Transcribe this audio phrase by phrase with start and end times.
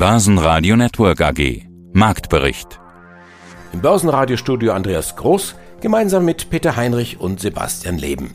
[0.00, 1.66] Börsenradio Network AG.
[1.92, 2.80] Marktbericht.
[3.74, 8.34] Im Börsenradiostudio Andreas Groß gemeinsam mit Peter Heinrich und Sebastian Leben.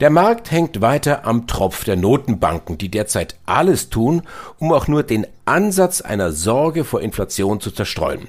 [0.00, 4.22] Der Markt hängt weiter am Tropf der Notenbanken, die derzeit alles tun,
[4.58, 8.28] um auch nur den Ansatz einer Sorge vor Inflation zu zerstreuen.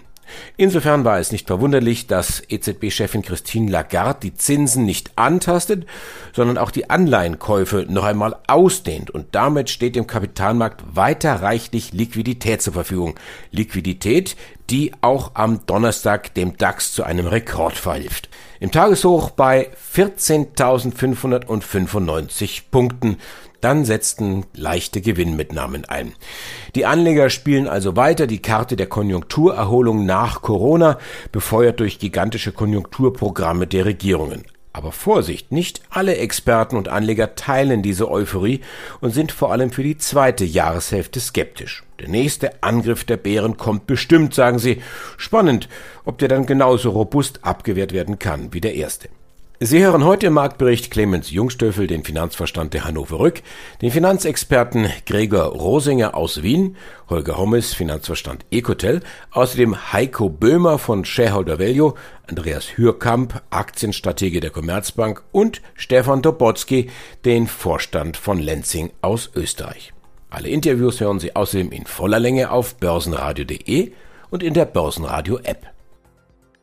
[0.57, 5.86] Insofern war es nicht verwunderlich, dass EZB-Chefin Christine Lagarde die Zinsen nicht antastet,
[6.34, 12.61] sondern auch die Anleihenkäufe noch einmal ausdehnt und damit steht dem Kapitalmarkt weiter reichlich Liquidität
[12.61, 13.15] zur Verfügung.
[13.52, 14.36] Liquidität,
[14.69, 18.29] die auch am Donnerstag dem DAX zu einem Rekord verhilft.
[18.60, 23.18] Im Tageshoch bei 14.595 Punkten.
[23.61, 26.14] Dann setzten leichte Gewinnmitnahmen ein.
[26.75, 30.97] Die Anleger spielen also weiter die Karte der Konjunkturerholung nach Corona,
[31.32, 34.44] befeuert durch gigantische Konjunkturprogramme der Regierungen.
[34.73, 38.61] Aber Vorsicht, nicht alle Experten und Anleger teilen diese Euphorie
[39.02, 41.83] und sind vor allem für die zweite Jahreshälfte skeptisch.
[42.00, 44.81] Der nächste Angriff der Bären kommt bestimmt, sagen sie.
[45.17, 45.67] Spannend,
[46.05, 49.09] ob der dann genauso robust abgewehrt werden kann wie der erste.
[49.63, 53.43] Sie hören heute im Marktbericht Clemens Jungstöffel, den Finanzverstand der Hannover Rück,
[53.83, 56.77] den Finanzexperten Gregor Rosinger aus Wien,
[57.11, 61.93] Holger Hommes, Finanzverstand Ecotel, außerdem Heiko Böhmer von Shareholder Value,
[62.25, 66.89] Andreas Hürkamp, Aktienstratege der Commerzbank und Stefan Dobotsky,
[67.23, 69.93] den Vorstand von Lenzing aus Österreich.
[70.31, 73.91] Alle Interviews hören Sie außerdem in voller Länge auf börsenradio.de
[74.31, 75.67] und in der Börsenradio App.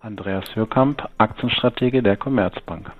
[0.00, 2.92] Andreas Hürkamp, Aktienstratege der Commerzbank.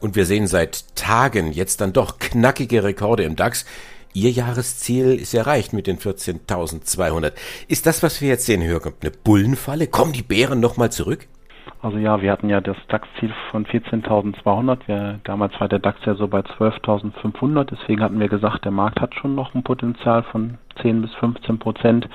[0.00, 3.66] Und wir sehen seit Tagen jetzt dann doch knackige Rekorde im DAX.
[4.14, 7.32] Ihr Jahresziel ist erreicht mit den 14.200.
[7.68, 9.86] Ist das, was wir jetzt sehen, Hürkamp, eine Bullenfalle?
[9.86, 11.28] Kommen die Bären nochmal zurück?
[11.82, 15.18] Also ja, wir hatten ja das DAX-Ziel von 14.200.
[15.24, 17.64] Damals war der DAX ja so bei 12.500.
[17.64, 21.58] Deswegen hatten wir gesagt, der Markt hat schon noch ein Potenzial von 10 bis 15
[21.58, 22.08] Prozent.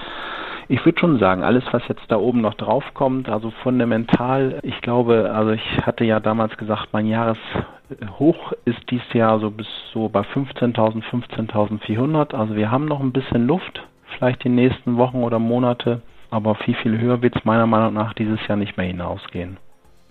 [0.72, 4.80] Ich würde schon sagen, alles, was jetzt da oben noch drauf kommt, also fundamental, ich
[4.80, 10.08] glaube, also ich hatte ja damals gesagt, mein Jahreshoch ist dies Jahr so bis so
[10.08, 12.34] bei 15.000, 15.400.
[12.34, 16.76] Also wir haben noch ein bisschen Luft, vielleicht die nächsten Wochen oder Monate, aber viel,
[16.76, 19.58] viel höher wird es meiner Meinung nach dieses Jahr nicht mehr hinausgehen.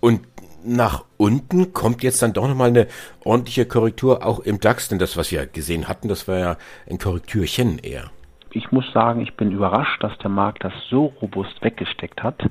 [0.00, 0.20] Und
[0.62, 2.86] nach unten kommt jetzt dann doch nochmal eine
[3.24, 6.56] ordentliche Korrektur auch im DAX, denn das, was wir gesehen hatten, das war ja
[6.86, 8.10] ein Korrektürchen eher
[8.52, 12.42] ich muss sagen, ich bin überrascht, dass der Markt das so robust weggesteckt hat,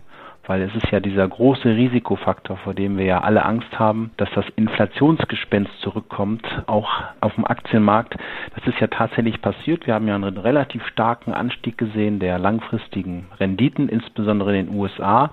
[0.45, 4.29] weil es ist ja dieser große Risikofaktor, vor dem wir ja alle Angst haben, dass
[4.33, 6.89] das Inflationsgespenst zurückkommt, auch
[7.21, 8.15] auf dem Aktienmarkt.
[8.55, 9.85] Das ist ja tatsächlich passiert.
[9.85, 15.31] Wir haben ja einen relativ starken Anstieg gesehen der langfristigen Renditen, insbesondere in den USA.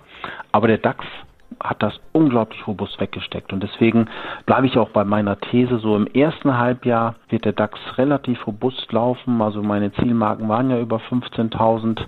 [0.53, 1.05] Aber der DAX
[1.61, 3.53] hat das unglaublich robust weggesteckt.
[3.53, 4.07] Und deswegen
[4.45, 8.93] bleibe ich auch bei meiner These, so im ersten Halbjahr wird der DAX relativ robust
[8.93, 9.41] laufen.
[9.41, 12.01] Also meine Zielmarken waren ja über 15.000.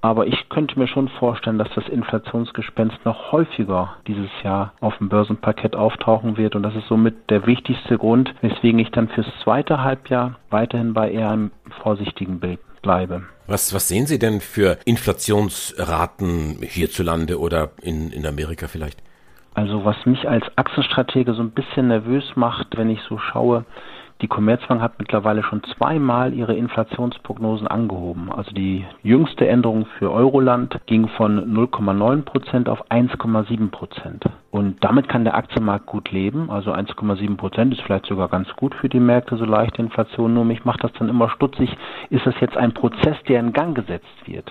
[0.00, 5.08] Aber ich könnte mir schon vorstellen, dass das Inflationsgespenst noch häufiger dieses Jahr auf dem
[5.08, 6.54] Börsenparkett auftauchen wird.
[6.54, 11.10] Und das ist somit der wichtigste Grund, weswegen ich dann fürs zweite Halbjahr weiterhin bei
[11.10, 11.50] eher einem
[11.82, 13.24] vorsichtigen Bild bleibe.
[13.48, 19.02] Was, was sehen Sie denn für Inflationsraten hierzulande oder in, in Amerika vielleicht?
[19.54, 23.64] Also was mich als Achsenstratege so ein bisschen nervös macht, wenn ich so schaue,
[24.22, 28.30] die Commerzbank hat mittlerweile schon zweimal ihre Inflationsprognosen angehoben.
[28.32, 34.24] Also die jüngste Änderung für Euroland ging von 0,9 Prozent auf 1,7 Prozent.
[34.50, 36.48] Und damit kann der Aktienmarkt gut leben.
[36.48, 40.32] Also 1,7 Prozent ist vielleicht sogar ganz gut für die Märkte, so leichte Inflation.
[40.32, 41.76] Nur mich macht das dann immer stutzig.
[42.10, 44.48] Ist das jetzt ein Prozess, der in Gang gesetzt wird?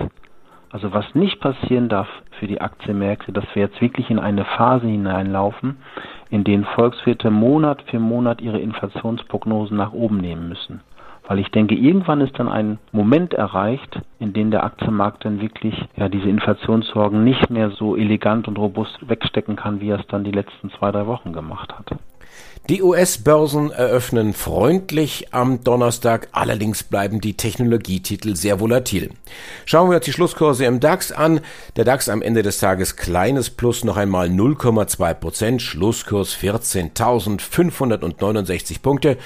[0.74, 2.08] Also was nicht passieren darf
[2.40, 5.78] für die Aktienmärkte, dass wir jetzt wirklich in eine Phase hineinlaufen,
[6.34, 10.82] in denen Volkswirte Monat für Monat ihre Inflationsprognosen nach oben nehmen müssen.
[11.28, 15.76] Weil ich denke, irgendwann ist dann ein Moment erreicht, in dem der Aktienmarkt dann wirklich
[15.96, 20.24] ja, diese Inflationssorgen nicht mehr so elegant und robust wegstecken kann, wie er es dann
[20.24, 21.92] die letzten zwei, drei Wochen gemacht hat.
[22.70, 29.10] Die US-Börsen eröffnen freundlich am Donnerstag, allerdings bleiben die Technologietitel sehr volatil.
[29.66, 31.42] Schauen wir uns die Schlusskurse im DAX an.
[31.76, 39.18] Der DAX am Ende des Tages kleines Plus noch einmal 0,2 Prozent, Schlusskurs 14.569 Punkte.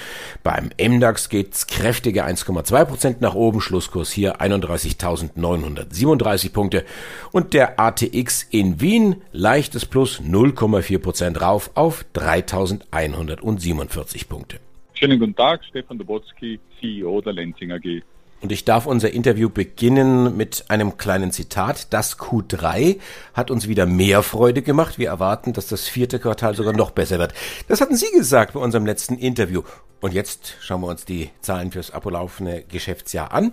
[0.42, 6.84] Beim MDAX geht's kräftige 1,2 Prozent nach oben, Schlusskurs hier 31.937 Punkte.
[7.30, 14.60] Und der ATX in Wien leichtes Plus 0,4 Prozent rauf auf 3100 247 Punkte.
[14.94, 18.02] Schönen guten Tag, Stefan Dobotsky, CEO der Lenzing AG.
[18.40, 21.92] Und ich darf unser Interview beginnen mit einem kleinen Zitat.
[21.92, 22.98] Das Q3
[23.34, 24.96] hat uns wieder mehr Freude gemacht.
[24.98, 27.34] Wir erwarten, dass das vierte Quartal sogar noch besser wird.
[27.66, 29.62] Das hatten Sie gesagt bei unserem letzten Interview.
[30.00, 33.52] Und jetzt schauen wir uns die Zahlen fürs abgelaufene Geschäftsjahr an.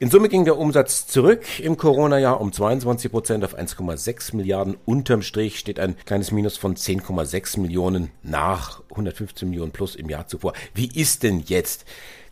[0.00, 4.76] In Summe ging der Umsatz zurück im Corona-Jahr um 22 Prozent auf 1,6 Milliarden.
[4.84, 10.26] Unterm Strich steht ein kleines Minus von 10,6 Millionen nach 115 Millionen plus im Jahr
[10.26, 10.54] zuvor.
[10.74, 11.84] Wie ist denn jetzt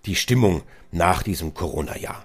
[0.07, 0.63] die Stimmung
[0.93, 2.25] nach diesem Corona-Jahr?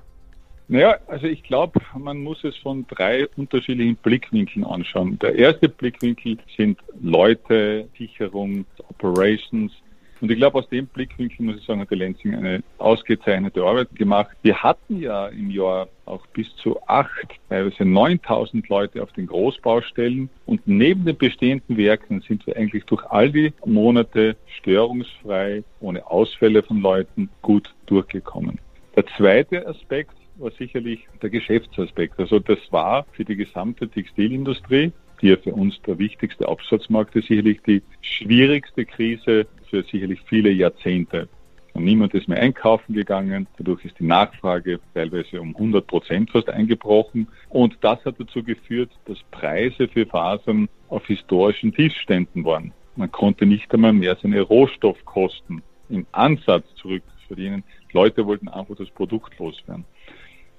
[0.67, 5.17] Naja, also ich glaube, man muss es von drei unterschiedlichen Blickwinkeln anschauen.
[5.17, 9.71] Der erste Blickwinkel sind Leute, Sicherung, Operations.
[10.21, 13.95] Und ich glaube, aus dem Blickwinkel muss ich sagen, hat der Lenzing eine ausgezeichnete Arbeit
[13.95, 14.35] gemacht.
[14.41, 20.29] Wir hatten ja im Jahr auch bis zu acht, teilweise 9000 Leute auf den Großbaustellen.
[20.45, 26.63] Und neben den bestehenden Werken sind wir eigentlich durch all die Monate störungsfrei, ohne Ausfälle
[26.63, 28.59] von Leuten gut durchgekommen.
[28.95, 32.19] Der zweite Aspekt war sicherlich der Geschäftsaspekt.
[32.19, 37.27] Also das war für die gesamte Textilindustrie, die ja für uns der wichtigste Absatzmarkt ist,
[37.27, 41.27] sicherlich die schwierigste Krise für sicherlich viele Jahrzehnte.
[41.73, 43.47] Und niemand ist mehr einkaufen gegangen.
[43.57, 47.27] Dadurch ist die Nachfrage teilweise um 100 Prozent fast eingebrochen.
[47.49, 52.73] Und das hat dazu geführt, dass Preise für Fasern auf historischen Tiefständen waren.
[52.95, 57.63] Man konnte nicht einmal mehr seine Rohstoffkosten im Ansatz zurückverdienen.
[57.93, 59.85] Leute wollten einfach das Produkt loswerden.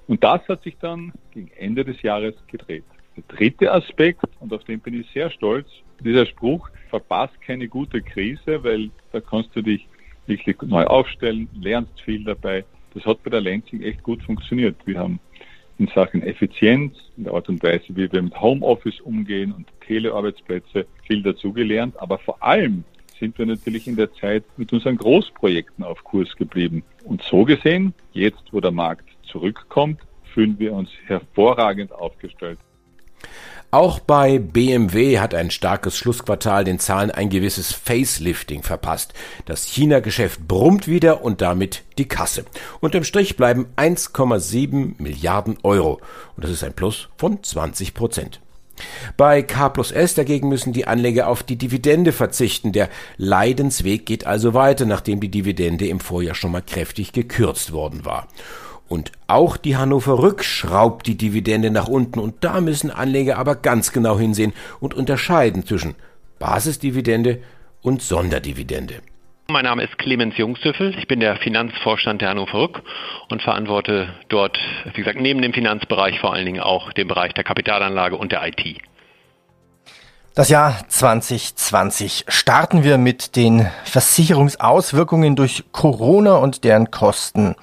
[0.07, 2.85] Und das hat sich dann gegen Ende des Jahres gedreht.
[3.29, 5.69] Der dritte Aspekt, und auf den bin ich sehr stolz,
[6.03, 9.87] dieser Spruch, verpasst keine gute Krise, weil da kannst du dich
[10.27, 12.65] wirklich neu aufstellen, lernst viel dabei.
[12.95, 14.77] Das hat bei der Lansing echt gut funktioniert.
[14.87, 15.21] Wir haben
[15.79, 20.87] in Sachen Effizienz, in der Art und Weise, wie wir mit Homeoffice umgehen und Telearbeitsplätze
[21.07, 22.85] viel dazugelernt, aber vor allem
[23.19, 26.83] sind wir natürlich in der Zeit mit unseren Großprojekten auf Kurs geblieben.
[27.05, 30.01] Und so gesehen, jetzt wo der Markt zurückkommt,
[30.33, 32.59] fühlen wir uns hervorragend aufgestellt.
[33.73, 39.15] Auch bei BMW hat ein starkes Schlussquartal den Zahlen ein gewisses Facelifting verpasst.
[39.47, 42.45] Das China-Geschäft brummt wieder und damit die Kasse.
[42.81, 46.01] Unterm Strich bleiben 1,7 Milliarden Euro.
[46.37, 48.41] Und das ist ein Plus von 20 Prozent.
[49.17, 52.73] Bei K plus S dagegen müssen die Anleger auf die Dividende verzichten.
[52.73, 52.89] Der
[53.19, 58.27] Leidensweg geht also weiter, nachdem die Dividende im Vorjahr schon mal kräftig gekürzt worden war.
[58.91, 63.55] Und auch die Hannover Rück schraubt die Dividende nach unten und da müssen Anleger aber
[63.55, 65.95] ganz genau hinsehen und unterscheiden zwischen
[66.41, 67.41] Basisdividende
[67.83, 68.95] und Sonderdividende.
[69.49, 70.93] Mein Name ist Clemens Jungsdüffel.
[70.99, 72.83] Ich bin der Finanzvorstand der Hannover Rück
[73.29, 74.59] und verantworte dort,
[74.93, 78.45] wie gesagt, neben dem Finanzbereich vor allen Dingen auch den Bereich der Kapitalanlage und der
[78.45, 78.79] IT.
[80.35, 87.55] Das Jahr 2020 starten wir mit den Versicherungsauswirkungen durch Corona und deren Kosten.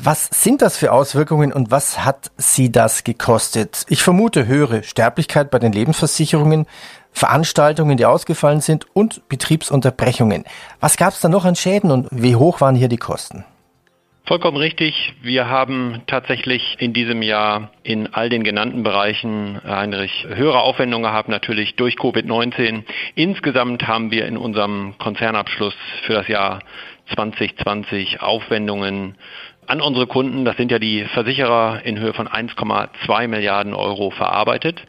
[0.00, 3.84] Was sind das für Auswirkungen und was hat sie das gekostet?
[3.88, 6.66] Ich vermute höhere Sterblichkeit bei den Lebensversicherungen,
[7.10, 10.44] Veranstaltungen, die ausgefallen sind und Betriebsunterbrechungen.
[10.78, 13.44] Was gab es da noch an Schäden und wie hoch waren hier die Kosten?
[14.24, 15.14] Vollkommen richtig.
[15.20, 21.28] Wir haben tatsächlich in diesem Jahr in all den genannten Bereichen, Heinrich, höhere Aufwendungen gehabt,
[21.28, 22.84] natürlich durch Covid-19.
[23.16, 25.74] Insgesamt haben wir in unserem Konzernabschluss
[26.06, 26.60] für das Jahr
[27.14, 29.16] 2020 Aufwendungen
[29.68, 34.82] an unsere Kunden, das sind ja die Versicherer, in Höhe von 1,2 Milliarden Euro verarbeitet.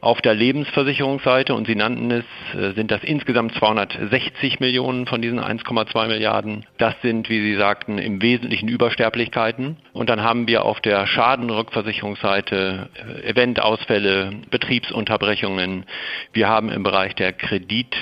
[0.00, 2.24] Auf der Lebensversicherungsseite, und Sie nannten es,
[2.54, 6.66] äh, sind das insgesamt 260 Millionen von diesen 1,2 Milliarden.
[6.78, 9.76] Das sind, wie Sie sagten, im Wesentlichen Übersterblichkeiten.
[9.92, 15.84] Und dann haben wir auf der Schadenrückversicherungsseite äh, Eventausfälle, Betriebsunterbrechungen.
[16.32, 17.94] Wir haben im Bereich der Kredit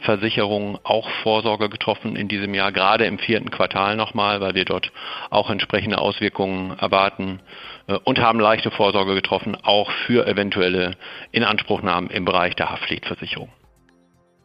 [0.00, 4.92] Versicherung auch Vorsorge getroffen in diesem Jahr, gerade im vierten Quartal nochmal, weil wir dort
[5.30, 7.40] auch entsprechende Auswirkungen erwarten
[7.86, 10.92] äh, und haben leichte Vorsorge getroffen, auch für eventuelle
[11.32, 13.50] Inanspruchnahmen im Bereich der Haftpflichtversicherung.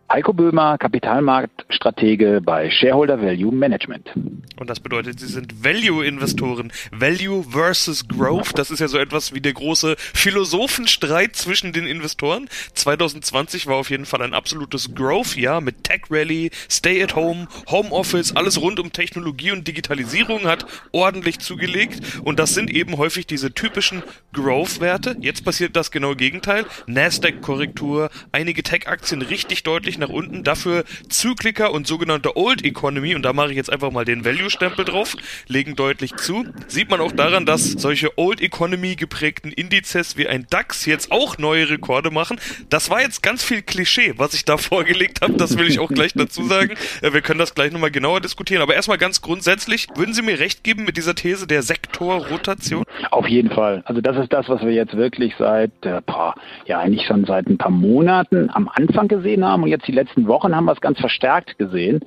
[0.08, 4.14] Heiko Böhmer, Kapitalmarktstratege bei Shareholder Value Management.
[4.56, 6.72] Und das bedeutet, Sie sind Value-Investoren.
[6.92, 12.48] Value versus Growth, das ist ja so etwas wie der große Philosophenstreit zwischen den Investoren.
[12.76, 18.36] 2020 war auf jeden Fall ein absolutes Growth-Jahr mit Tech Rally, Stay at Home, Homeoffice,
[18.36, 22.22] alles rund um Technologie und Digitalisierung hat ordentlich zugelegt.
[22.24, 25.18] Und das sind eben häufig diese typischen Growth-Werte.
[25.20, 26.66] Jetzt passiert das genaue Gegenteil.
[26.86, 30.44] Nasdaq-Korrektur, einige Tech-Aktien richtig deutlich deutlich nach unten.
[30.44, 34.86] Dafür Zykliker und sogenannte Old Economy, und da mache ich jetzt einfach mal den Value-Stempel
[34.86, 35.16] drauf,
[35.48, 36.46] legen deutlich zu.
[36.68, 41.38] Sieht man auch daran, dass solche Old Economy geprägten Indizes wie ein DAX jetzt auch
[41.38, 42.40] neue Rekorde machen.
[42.70, 45.34] Das war jetzt ganz viel Klischee, was ich da vorgelegt habe.
[45.34, 46.76] Das will ich auch gleich dazu sagen.
[47.02, 48.62] Äh, wir können das gleich nochmal genauer diskutieren.
[48.62, 52.84] Aber erstmal ganz grundsätzlich, würden Sie mir recht geben mit dieser These der Sektorrotation?
[53.12, 53.82] Auf jeden Fall.
[53.86, 56.36] Also das ist das, was wir jetzt wirklich seit, äh, boah,
[56.66, 60.28] ja eigentlich schon seit ein paar Monaten am Anfang gesehen haben und jetzt die letzten
[60.28, 62.02] Wochen haben wir es ganz verstärkt gesehen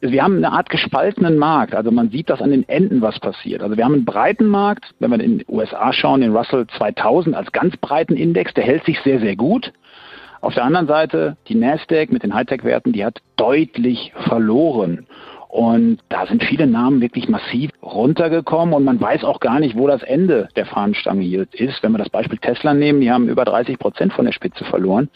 [0.00, 1.74] wir haben eine Art gespaltenen Markt.
[1.74, 3.62] Also man sieht das an den Enden, was passiert.
[3.62, 4.94] Also wir haben einen breiten Markt.
[4.98, 8.84] Wenn wir in den USA schauen, den Russell 2000 als ganz breiten Index, der hält
[8.84, 9.72] sich sehr, sehr gut.
[10.40, 15.06] Auf der anderen Seite die Nasdaq mit den Hightech-Werten, die hat deutlich verloren.
[15.48, 19.86] Und da sind viele Namen wirklich massiv runtergekommen und man weiß auch gar nicht, wo
[19.86, 21.82] das Ende der Fahnenstange hier ist.
[21.82, 25.08] Wenn wir das Beispiel Tesla nehmen, die haben über 30 Prozent von der Spitze verloren.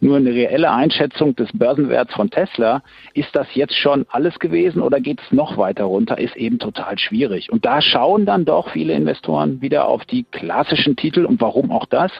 [0.00, 2.82] Nur eine reelle Einschätzung des Börsenwerts von Tesla,
[3.14, 6.98] ist das jetzt schon alles gewesen oder geht es noch weiter runter, ist eben total
[6.98, 7.50] schwierig.
[7.50, 11.86] Und da schauen dann doch viele Investoren wieder auf die klassischen Titel und warum auch
[11.86, 12.12] das?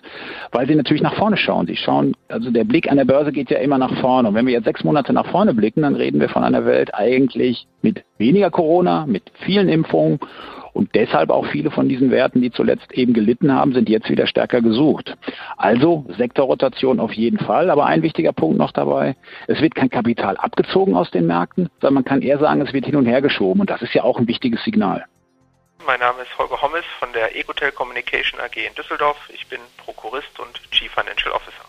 [0.51, 1.67] Weil sie natürlich nach vorne schauen.
[1.67, 4.29] Sie schauen, also der Blick an der Börse geht ja immer nach vorne.
[4.29, 6.95] Und wenn wir jetzt sechs Monate nach vorne blicken, dann reden wir von einer Welt
[6.95, 7.52] eigentlich
[7.83, 10.21] mit weniger Corona, mit vielen Impfungen
[10.73, 14.27] und deshalb auch viele von diesen Werten, die zuletzt eben gelitten haben, sind jetzt wieder
[14.27, 15.17] stärker gesucht.
[15.57, 17.71] Also Sektorrotation auf jeden Fall.
[17.71, 19.17] Aber ein wichtiger Punkt noch dabei,
[19.49, 22.87] es wird kein Kapital abgezogen aus den Märkten, sondern man kann eher sagen, es wird
[22.87, 23.61] hin und her geschoben.
[23.61, 25.05] Und das ist ja auch ein wichtiges Signal.
[25.87, 29.19] Mein Name ist Holger Hommes von der Ecotel Communication AG in Düsseldorf.
[29.35, 31.65] Ich bin Prokurist und Chief Financial Officer.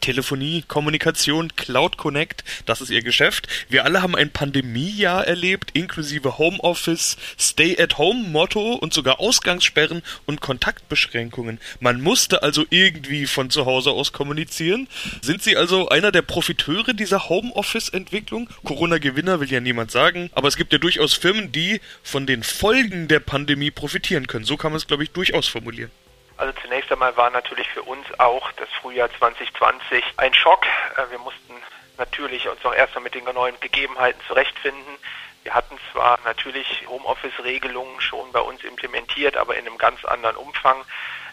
[0.00, 3.48] Telefonie, Kommunikation, Cloud Connect, das ist ihr Geschäft.
[3.68, 11.60] Wir alle haben ein Pandemiejahr erlebt, inklusive Homeoffice, Stay-at-Home-Motto und sogar Ausgangssperren und Kontaktbeschränkungen.
[11.80, 14.88] Man musste also irgendwie von zu Hause aus kommunizieren.
[15.20, 18.48] Sind Sie also einer der Profiteure dieser Homeoffice-Entwicklung?
[18.64, 23.08] Corona-Gewinner will ja niemand sagen, aber es gibt ja durchaus Firmen, die von den Folgen
[23.08, 24.44] der Pandemie profitieren können.
[24.44, 25.90] So kann man es, glaube ich, durchaus formulieren.
[26.38, 30.64] Also zunächst einmal war natürlich für uns auch das Frühjahr 2020 ein Schock.
[30.96, 31.54] Äh, wir mussten
[31.98, 34.96] natürlich uns auch erstmal mit den neuen Gegebenheiten zurechtfinden.
[35.42, 40.84] Wir hatten zwar natürlich Homeoffice-Regelungen schon bei uns implementiert, aber in einem ganz anderen Umfang.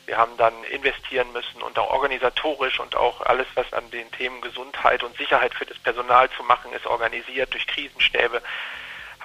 [0.08, 4.42] Wir haben dann investieren müssen und auch organisatorisch und auch alles, was an den Themen
[4.42, 8.42] Gesundheit und Sicherheit für das Personal zu machen ist, organisiert durch Krisenstäbe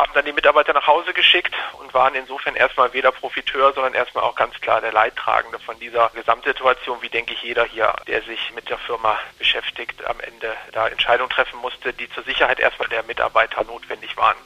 [0.00, 4.25] haben dann die Mitarbeiter nach Hause geschickt und waren insofern erstmal weder Profiteur, sondern erstmal
[4.25, 8.50] auch ganz klar der Leidtragende von dieser Gesamtsituation, wie denke ich jeder hier, der sich
[8.54, 13.02] mit der Firma beschäftigt, am Ende da Entscheidungen treffen musste, die zur Sicherheit erstmal der
[13.02, 14.38] Mitarbeiter notwendig waren.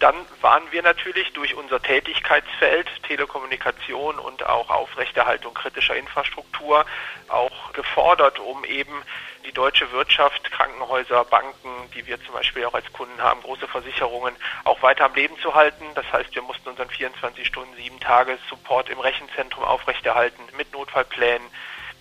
[0.00, 6.84] Dann waren wir natürlich durch unser Tätigkeitsfeld Telekommunikation und auch Aufrechterhaltung kritischer Infrastruktur
[7.28, 9.02] auch gefordert, um eben
[9.44, 14.34] die deutsche Wirtschaft, Krankenhäuser, Banken, die wir zum Beispiel auch als Kunden haben, große Versicherungen,
[14.64, 15.84] auch weiter am Leben zu halten.
[15.94, 21.46] Das heißt, wir mussten unseren 24 Stunden, sieben Tage Support im Rechenzentrum aufrechterhalten mit Notfallplänen,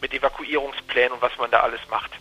[0.02, 2.12] mit Evakuierungsplänen und was man da alles macht.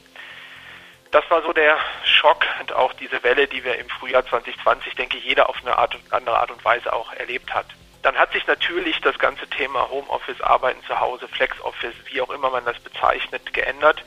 [1.10, 5.16] Das war so der Schock und auch diese Welle, die wir im Frühjahr 2020, denke
[5.16, 7.66] ich, jeder auf eine Art und andere Art und Weise auch erlebt hat.
[8.02, 12.50] Dann hat sich natürlich das ganze Thema Homeoffice, Arbeiten zu Hause, Flex-Office, wie auch immer
[12.50, 14.04] man das bezeichnet, geändert.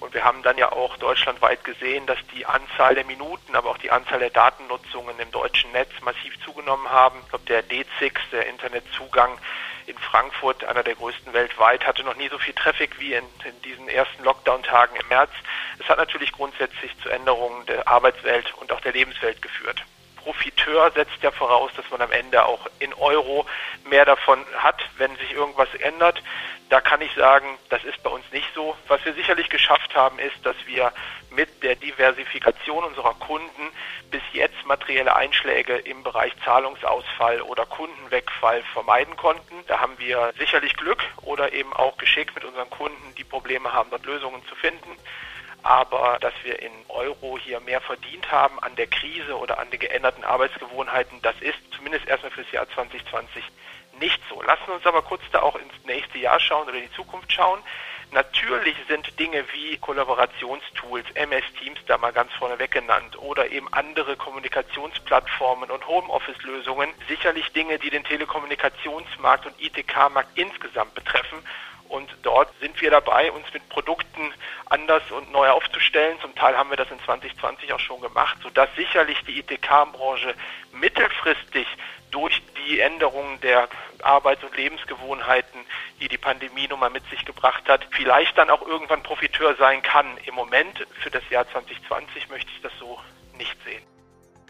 [0.00, 3.78] Und wir haben dann ja auch deutschlandweit gesehen, dass die Anzahl der Minuten, aber auch
[3.78, 7.20] die Anzahl der Datennutzungen im deutschen Netz massiv zugenommen haben.
[7.22, 9.38] Ich glaube, der D6, der Internetzugang
[9.86, 13.62] in Frankfurt, einer der größten weltweit, hatte noch nie so viel Traffic wie in, in
[13.62, 15.32] diesen ersten Lockdown-Tagen im März.
[15.78, 19.84] Es hat natürlich grundsätzlich zu Änderungen der Arbeitswelt und auch der Lebenswelt geführt.
[20.22, 23.46] Profiteur setzt ja voraus, dass man am Ende auch in Euro
[23.84, 26.22] mehr davon hat, wenn sich irgendwas ändert.
[26.68, 28.76] Da kann ich sagen, das ist bei uns nicht so.
[28.86, 30.92] Was wir sicherlich geschafft haben, ist, dass wir
[31.30, 33.70] mit der Diversifikation unserer Kunden
[34.10, 39.64] bis jetzt materielle Einschläge im Bereich Zahlungsausfall oder Kundenwegfall vermeiden konnten.
[39.66, 43.90] Da haben wir sicherlich Glück oder eben auch geschickt mit unseren Kunden, die Probleme haben,
[43.90, 44.96] dort Lösungen zu finden
[45.62, 49.80] aber dass wir in Euro hier mehr verdient haben an der Krise oder an den
[49.80, 53.44] geänderten Arbeitsgewohnheiten, das ist zumindest erstmal fürs Jahr 2020
[54.00, 54.40] nicht so.
[54.42, 57.32] Lassen wir uns aber kurz da auch ins nächste Jahr schauen oder in die Zukunft
[57.32, 57.60] schauen.
[58.12, 64.16] Natürlich sind Dinge wie Kollaborationstools, MS Teams da mal ganz vorneweg genannt oder eben andere
[64.16, 71.38] Kommunikationsplattformen und Homeoffice-Lösungen sicherlich Dinge, die den Telekommunikationsmarkt und ITK-Markt insgesamt betreffen
[71.90, 74.32] und dort sind wir dabei, uns mit Produkten
[74.66, 76.16] anders und neu aufzustellen.
[76.20, 80.34] Zum Teil haben wir das in 2020 auch schon gemacht, sodass sicherlich die ITK-Branche
[80.72, 81.66] mittelfristig
[82.12, 83.68] durch die Änderungen der
[84.02, 85.60] Arbeits- und Lebensgewohnheiten,
[86.00, 89.82] die die Pandemie nun mal mit sich gebracht hat, vielleicht dann auch irgendwann Profiteur sein
[89.82, 90.06] kann.
[90.26, 92.98] Im Moment für das Jahr 2020 möchte ich das so
[93.36, 93.82] nicht sehen.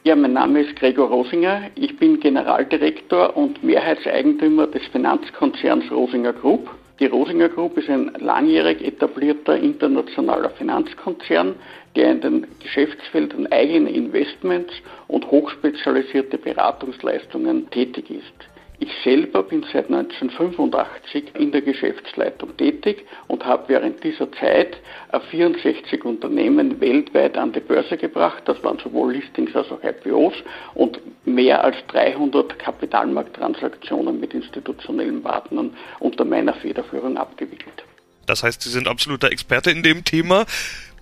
[0.03, 1.71] Ja, mein Name ist Gregor Rosinger.
[1.75, 6.71] Ich bin Generaldirektor und Mehrheitseigentümer des Finanzkonzerns Rosinger Group.
[7.01, 11.55] Die Rosinger Group ist ein langjährig etablierter internationaler Finanzkonzern,
[11.97, 14.75] der in den Geschäftsfeldern eigene Investments
[15.09, 18.50] und hochspezialisierte Beratungsleistungen tätig ist.
[18.83, 24.79] Ich selber bin seit 1985 in der Geschäftsleitung tätig und habe während dieser Zeit
[25.31, 28.43] 64 Unternehmen weltweit an die Börse gebracht.
[28.47, 30.33] Das waren sowohl Listings als auch IPOs
[30.73, 37.85] und mehr als 300 Kapitalmarkttransaktionen mit institutionellen Partnern unter meiner Federführung abgewickelt.
[38.25, 40.47] Das heißt, Sie sind absoluter Experte in dem Thema.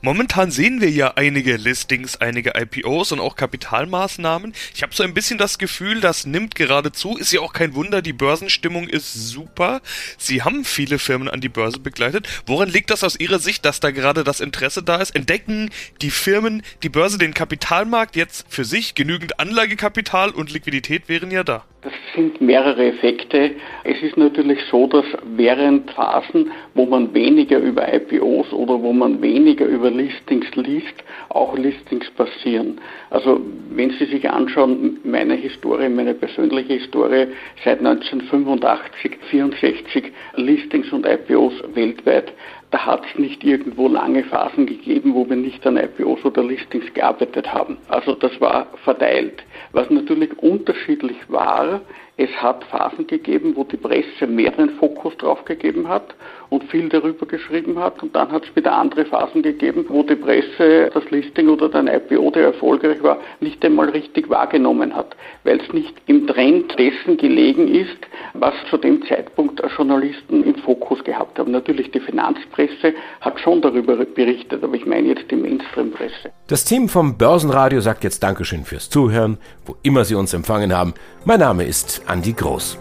[0.00, 4.52] Momentan sehen wir ja einige Listings, einige IPOs und auch Kapitalmaßnahmen.
[4.72, 7.16] Ich habe so ein bisschen das Gefühl, das nimmt gerade zu.
[7.16, 9.80] Ist ja auch kein Wunder, die Börsenstimmung ist super.
[10.16, 12.28] Sie haben viele Firmen an die Börse begleitet.
[12.46, 15.16] Woran liegt das aus Ihrer Sicht, dass da gerade das Interesse da ist?
[15.16, 18.94] Entdecken die Firmen, die Börse, den Kapitalmarkt jetzt für sich?
[18.94, 21.64] Genügend Anlagekapital und Liquidität wären ja da.
[21.82, 23.52] Das sind mehrere Effekte.
[23.84, 29.22] Es ist natürlich so, dass während Phasen, wo man weniger über IPOs oder wo man
[29.22, 30.94] weniger über Listings liest,
[31.30, 32.80] auch Listings passieren.
[33.10, 33.40] Also
[33.70, 37.28] wenn Sie sich anschauen, meine Historie, meine persönliche Historie,
[37.64, 42.32] seit 1985, 64 Listings und IPOs weltweit,
[42.70, 46.92] da hat es nicht irgendwo lange Phasen gegeben, wo wir nicht an IPOs oder Listings
[46.92, 47.78] gearbeitet haben.
[47.88, 49.42] Also das war verteilt.
[49.72, 51.80] Was natürlich unterschiedlich war,
[52.18, 56.14] es hat Phasen gegeben, wo die Presse mehr den Fokus drauf gegeben hat
[56.50, 58.02] und viel darüber geschrieben hat.
[58.02, 61.86] Und dann hat es wieder andere Phasen gegeben, wo die Presse das Listing oder den
[61.86, 67.18] IPO, der erfolgreich war, nicht einmal richtig wahrgenommen hat, weil es nicht im Trend dessen
[67.18, 67.98] gelegen ist,
[68.34, 71.52] was zu dem Zeitpunkt Journalisten im Fokus gehabt haben.
[71.52, 76.32] Natürlich die Finanzpresse hat schon darüber berichtet, aber ich meine jetzt die Mainstream-Presse.
[76.48, 80.94] Das Team vom Börsenradio sagt jetzt Dankeschön fürs Zuhören, wo immer Sie uns empfangen haben.
[81.24, 82.78] Mein Name ist Andi Groß.